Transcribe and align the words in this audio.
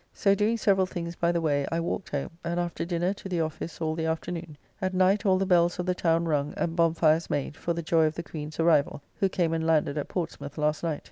So 0.15 0.33
doing 0.33 0.57
several 0.57 0.87
things 0.87 1.15
by 1.15 1.31
the 1.31 1.41
way, 1.41 1.67
I 1.71 1.79
walked 1.79 2.09
home, 2.09 2.31
and 2.43 2.59
after 2.59 2.85
dinner 2.85 3.13
to 3.13 3.29
the 3.29 3.41
office 3.41 3.79
all 3.79 3.93
the 3.93 4.07
afternoon. 4.07 4.57
At 4.81 4.95
night, 4.95 5.27
all 5.27 5.37
the 5.37 5.45
bells 5.45 5.77
of 5.77 5.85
the 5.85 5.93
town 5.93 6.25
rung, 6.25 6.55
and 6.57 6.75
bonfires 6.75 7.29
made 7.29 7.55
for 7.55 7.73
the 7.73 7.83
joy 7.83 8.05
of 8.05 8.15
the 8.15 8.23
Queen's 8.23 8.59
arrival, 8.59 9.03
who 9.19 9.29
came 9.29 9.53
and 9.53 9.63
landed 9.63 9.99
at 9.99 10.07
Portsmouth 10.07 10.57
last 10.57 10.81
night. 10.81 10.99